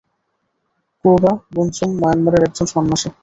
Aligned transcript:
ক্রুবা 1.05 1.31
বুনচুম 1.53 1.89
মায়ানমারের 2.01 2.45
একজন 2.47 2.67
সন্যাসী। 2.73 3.09